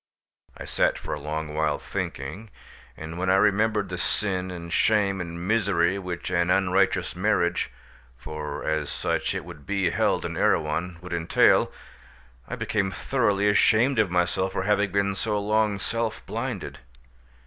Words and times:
I 0.57 0.65
sat 0.65 0.97
for 0.97 1.13
a 1.13 1.19
long 1.19 1.53
while 1.53 1.77
thinking, 1.77 2.49
and 2.97 3.19
when 3.19 3.29
I 3.29 3.35
remembered 3.35 3.89
the 3.89 3.99
sin 3.99 4.49
and 4.49 4.73
shame 4.73 5.21
and 5.21 5.47
misery 5.47 5.99
which 5.99 6.31
an 6.31 6.49
unrighteous 6.49 7.15
marriage—for 7.15 8.65
as 8.67 8.89
such 8.89 9.35
it 9.35 9.45
would 9.45 9.67
be 9.67 9.91
held 9.91 10.25
in 10.25 10.35
Erewhon—would 10.37 11.13
entail, 11.13 11.71
I 12.47 12.55
became 12.55 12.89
thoroughly 12.89 13.47
ashamed 13.47 13.99
of 13.99 14.09
myself 14.09 14.53
for 14.53 14.63
having 14.63 14.91
been 14.91 15.13
so 15.13 15.39
long 15.39 15.77
self 15.77 16.25
blinded. 16.25 16.79